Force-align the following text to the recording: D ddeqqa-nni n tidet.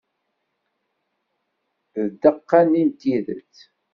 D 2.03 2.03
ddeqqa-nni 2.11 2.83
n 2.87 2.91
tidet. 2.99 3.55